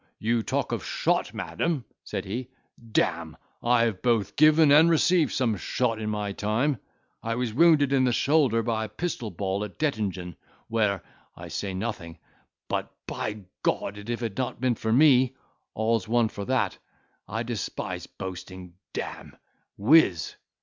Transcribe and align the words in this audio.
"You 0.17 0.41
talk 0.41 0.71
of 0.71 0.83
shot, 0.83 1.31
madam," 1.31 1.85
said 2.03 2.25
he; 2.25 2.49
"d—me! 2.91 3.35
I 3.61 3.83
have 3.83 4.01
both 4.01 4.35
given 4.35 4.71
and 4.71 4.89
received 4.89 5.31
some 5.31 5.55
shot 5.57 5.99
in 6.01 6.09
my 6.09 6.31
time—I 6.33 7.35
was 7.35 7.53
wounded 7.53 7.93
in 7.93 8.03
the 8.05 8.11
shoulder 8.11 8.63
by 8.63 8.85
a 8.85 8.89
pistol 8.89 9.29
ball 9.29 9.63
at 9.63 9.77
Dettingen, 9.77 10.37
where—I 10.69 11.49
say 11.49 11.75
nothing—but 11.75 12.91
by 13.05 13.33
G—d! 13.63 14.01
if 14.01 14.09
it 14.09 14.19
had 14.23 14.37
not 14.39 14.59
been 14.59 14.73
for 14.73 14.91
me—all's 14.91 16.07
one 16.07 16.29
for 16.29 16.45
that—I 16.45 17.43
despise 17.43 18.07
boasting, 18.07 18.73
d—me! 18.93 19.33
whiz!" 19.77 20.35